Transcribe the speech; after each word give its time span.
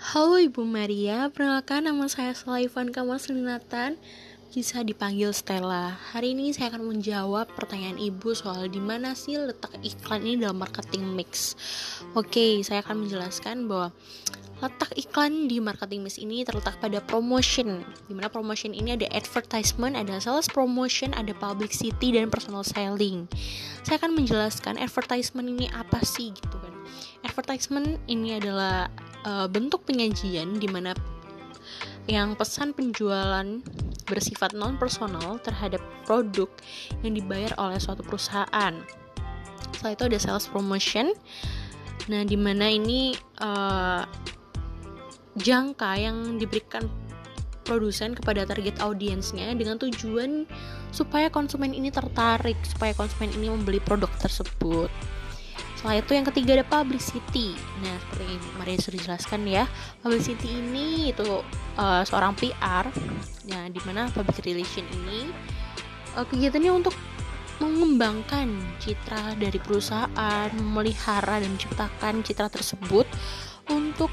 Halo 0.00 0.40
Ibu 0.40 0.64
Maria, 0.64 1.28
perkenalkan 1.28 1.84
nama 1.84 2.08
saya 2.08 2.32
Sulaivan 2.32 2.88
Kamal 2.88 3.20
Selinatan 3.20 4.00
bisa 4.48 4.80
dipanggil 4.80 5.28
Stella. 5.36 5.92
Hari 6.16 6.32
ini 6.32 6.56
saya 6.56 6.72
akan 6.72 6.88
menjawab 6.88 7.52
pertanyaan 7.52 8.00
Ibu 8.00 8.32
soal 8.32 8.72
di 8.72 8.80
mana 8.80 9.12
sih 9.12 9.36
letak 9.36 9.76
iklan 9.84 10.24
ini 10.24 10.40
dalam 10.40 10.56
marketing 10.56 11.04
mix. 11.12 11.52
Oke, 12.16 12.64
saya 12.64 12.80
akan 12.80 13.04
menjelaskan 13.04 13.68
bahwa 13.68 13.92
letak 14.64 14.88
iklan 14.96 15.52
di 15.52 15.60
marketing 15.60 16.00
mix 16.00 16.16
ini 16.16 16.48
terletak 16.48 16.80
pada 16.80 17.04
promotion. 17.04 17.84
Di 18.08 18.16
mana 18.16 18.32
promotion 18.32 18.72
ini 18.72 18.96
ada 18.96 19.04
advertisement, 19.12 20.00
ada 20.00 20.16
sales 20.16 20.48
promotion, 20.48 21.12
ada 21.12 21.36
publicity 21.36 22.16
dan 22.16 22.32
personal 22.32 22.64
selling. 22.64 23.28
Saya 23.84 24.00
akan 24.00 24.16
menjelaskan 24.16 24.80
advertisement 24.80 25.44
ini 25.44 25.68
apa 25.76 26.00
sih 26.00 26.32
gitu 26.32 26.56
kan. 26.56 26.69
Advertisement 27.24 28.00
ini 28.08 28.40
adalah 28.40 28.88
uh, 29.28 29.46
bentuk 29.46 29.84
penyajian 29.84 30.56
di 30.56 30.68
mana 30.68 30.96
yang 32.08 32.34
pesan 32.34 32.72
penjualan 32.72 33.60
bersifat 34.08 34.56
non 34.56 34.74
personal 34.80 35.38
terhadap 35.38 35.78
produk 36.02 36.50
yang 37.06 37.14
dibayar 37.14 37.54
oleh 37.60 37.78
suatu 37.78 38.02
perusahaan. 38.02 38.74
Setelah 39.70 39.92
itu 39.94 40.04
ada 40.10 40.18
sales 40.18 40.50
promotion. 40.50 41.14
Nah, 42.10 42.26
di 42.26 42.34
mana 42.34 42.66
ini 42.66 43.14
uh, 43.38 44.02
jangka 45.38 45.90
yang 46.00 46.40
diberikan 46.42 46.90
produsen 47.62 48.18
kepada 48.18 48.42
target 48.42 48.82
audiensnya 48.82 49.54
dengan 49.54 49.78
tujuan 49.78 50.48
supaya 50.90 51.30
konsumen 51.30 51.70
ini 51.70 51.94
tertarik, 51.94 52.58
supaya 52.66 52.90
konsumen 52.98 53.30
ini 53.38 53.46
membeli 53.46 53.78
produk 53.78 54.10
tersebut. 54.18 54.90
Setelah 55.80 55.96
itu 55.96 56.12
yang 56.12 56.26
ketiga 56.28 56.50
ada 56.60 56.66
publicity. 56.68 57.56
Nah, 57.80 57.96
seperti 58.04 58.28
yang 58.28 58.44
Maria 58.60 58.76
sudah 58.76 58.96
dijelaskan 59.00 59.40
ya, 59.48 59.64
publicity 60.04 60.60
ini 60.60 61.08
itu 61.08 61.40
uh, 61.80 62.04
seorang 62.04 62.36
PR. 62.36 62.84
Nah, 63.48 63.64
di 63.72 63.80
mana 63.88 64.12
public 64.12 64.44
relation 64.44 64.84
ini 64.92 65.32
uh, 66.20 66.28
kegiatannya 66.28 66.84
untuk 66.84 66.92
mengembangkan 67.64 68.60
citra 68.76 69.40
dari 69.40 69.56
perusahaan, 69.56 70.52
memelihara 70.52 71.40
dan 71.40 71.48
menciptakan 71.48 72.28
citra 72.28 72.52
tersebut 72.52 73.08
untuk 73.72 74.12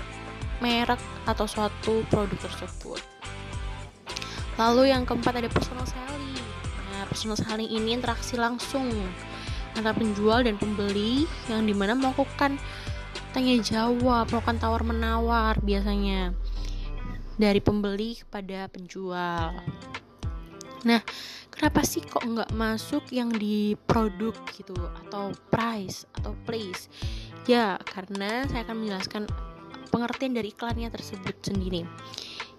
merek 0.64 1.04
atau 1.28 1.52
suatu 1.52 2.08
produk 2.08 2.48
tersebut. 2.48 3.04
Lalu 4.56 4.96
yang 4.96 5.04
keempat 5.04 5.36
ada 5.36 5.52
personal 5.52 5.84
selling. 5.84 6.48
Nah, 6.96 7.04
personal 7.12 7.36
selling 7.36 7.68
ini 7.68 7.92
interaksi 7.92 8.40
langsung 8.40 8.88
antara 9.78 9.94
penjual 9.94 10.42
dan 10.42 10.58
pembeli 10.58 11.30
yang 11.46 11.70
di 11.70 11.78
mana 11.78 11.94
melakukan 11.94 12.58
tanya 13.32 13.56
jawab, 13.62 14.26
melakukan 14.34 14.58
tawar 14.58 14.82
menawar 14.82 15.62
biasanya 15.62 16.34
dari 17.38 17.62
pembeli 17.62 18.18
kepada 18.18 18.66
penjual. 18.74 19.54
Nah, 20.86 21.02
kenapa 21.54 21.86
sih 21.86 22.02
kok 22.02 22.26
nggak 22.26 22.54
masuk 22.58 23.14
yang 23.14 23.30
di 23.30 23.78
produk 23.86 24.34
gitu 24.50 24.74
atau 25.06 25.30
price 25.54 26.10
atau 26.18 26.34
place? 26.50 26.90
Ya, 27.46 27.78
karena 27.86 28.50
saya 28.50 28.66
akan 28.66 28.78
menjelaskan 28.82 29.24
pengertian 29.94 30.34
dari 30.36 30.50
iklannya 30.52 30.90
tersebut 30.90 31.38
sendiri. 31.46 31.86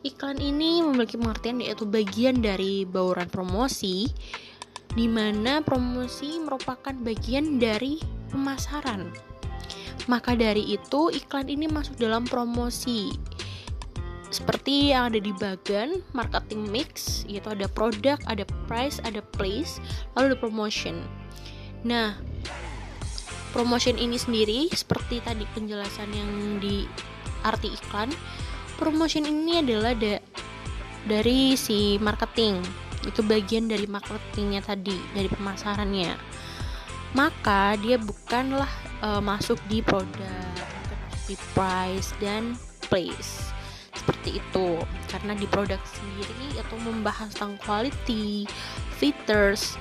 Iklan 0.07 0.39
ini 0.39 0.79
memiliki 0.87 1.19
pengertian 1.19 1.59
yaitu 1.59 1.83
bagian 1.83 2.39
dari 2.39 2.87
bauran 2.87 3.27
promosi 3.27 4.07
di 4.95 5.11
mana 5.11 5.61
promosi 5.61 6.41
merupakan 6.41 6.95
bagian 7.05 7.61
dari 7.61 8.01
pemasaran. 8.33 9.09
Maka 10.09 10.33
dari 10.33 10.65
itu, 10.73 11.13
iklan 11.13 11.53
ini 11.53 11.69
masuk 11.69 12.01
dalam 12.01 12.25
promosi. 12.25 13.13
Seperti 14.29 14.93
yang 14.93 15.13
ada 15.13 15.21
di 15.21 15.33
bagian 15.37 16.01
marketing 16.13 16.69
mix, 16.69 17.25
yaitu 17.29 17.53
ada 17.53 17.69
produk, 17.69 18.17
ada 18.29 18.45
price, 18.69 19.01
ada 19.05 19.25
place, 19.37 19.81
lalu 20.17 20.33
ada 20.33 20.39
promotion. 20.41 20.97
Nah, 21.85 22.17
promotion 23.53 23.97
ini 23.97 24.21
sendiri 24.21 24.69
seperti 24.73 25.25
tadi 25.25 25.49
penjelasan 25.57 26.09
yang 26.13 26.61
di 26.61 26.85
arti 27.45 27.73
iklan, 27.73 28.13
promotion 28.77 29.25
ini 29.25 29.65
adalah 29.65 29.97
da 29.97 30.21
dari 31.09 31.57
si 31.57 31.97
marketing 32.01 32.61
itu 33.09 33.25
bagian 33.25 33.67
dari 33.67 33.89
marketingnya 33.89 34.61
tadi 34.61 34.95
dari 35.17 35.27
pemasarannya. 35.33 36.15
Maka 37.17 37.81
dia 37.81 37.97
bukanlah 37.97 38.69
uh, 39.01 39.25
masuk 39.25 39.57
di 39.67 39.81
produk 39.81 40.45
di 41.25 41.37
price 41.57 42.13
dan 42.21 42.53
place. 42.93 43.49
Seperti 43.97 44.41
itu. 44.41 44.81
Karena 45.09 45.33
di 45.33 45.49
produk 45.49 45.81
sendiri 45.89 46.61
itu 46.61 46.75
membahas 46.85 47.33
tentang 47.33 47.57
quality 47.65 48.45
features 49.01 49.81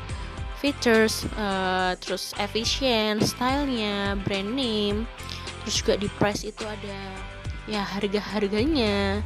features 0.58 1.26
uh, 1.38 1.94
terus 2.02 2.34
efisien 2.42 3.22
stylenya 3.22 4.18
brand 4.26 4.58
name 4.58 5.06
terus 5.62 5.86
juga 5.86 5.94
di 6.02 6.10
price 6.18 6.50
itu 6.50 6.66
ada 6.66 7.00
ya 7.70 7.84
harga 7.84 8.18
harganya 8.34 9.22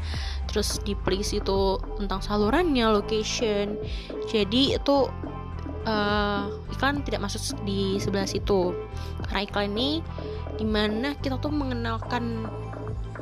terus 0.52 0.84
di 0.84 0.94
place 0.94 1.40
itu 1.40 1.80
tentang 1.96 2.20
salurannya 2.20 2.92
location. 2.92 3.80
Jadi 4.28 4.76
itu 4.76 5.08
uh, 5.88 6.44
iklan 6.76 7.02
tidak 7.08 7.24
masuk 7.24 7.56
di 7.64 7.98
sebelah 7.98 8.28
situ. 8.28 8.76
Karena 9.26 9.48
iklan 9.48 9.72
ini 9.74 9.90
di 10.60 10.68
mana 10.68 11.16
kita 11.16 11.40
tuh 11.40 11.56
mengenalkan 11.56 12.46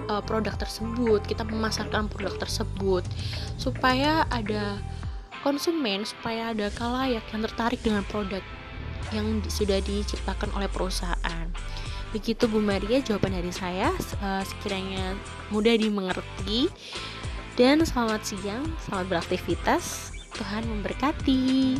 uh, 0.09 0.25
produk 0.25 0.57
tersebut. 0.57 1.21
Kita 1.29 1.45
memasarkan 1.45 2.09
produk 2.09 2.33
tersebut. 2.41 3.05
Supaya 3.61 4.25
ada 4.33 4.81
konsumen 5.39 6.03
supaya 6.03 6.51
ada 6.51 6.67
kalayak 6.75 7.23
yang 7.31 7.41
tertarik 7.47 7.79
dengan 7.79 8.03
produk 8.07 8.43
yang 9.15 9.41
sudah 9.47 9.79
diciptakan 9.81 10.51
oleh 10.53 10.69
perusahaan. 10.69 11.47
Begitu 12.09 12.49
Bu 12.49 12.57
Maria 12.57 13.01
jawaban 13.05 13.37
dari 13.37 13.53
saya 13.53 13.93
uh, 14.21 14.43
sekiranya 14.45 15.13
mudah 15.53 15.77
dimengerti 15.77 16.69
dan 17.59 17.83
selamat 17.83 18.23
siang, 18.23 18.63
selamat 18.87 19.19
beraktivitas. 19.19 20.15
Tuhan 20.31 20.63
memberkati. 20.63 21.75